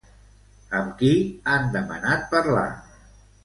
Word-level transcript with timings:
Amb 0.79 0.95
qui 1.03 1.11
han 1.53 1.69
demanat 1.77 2.27
parlar? 2.35 2.69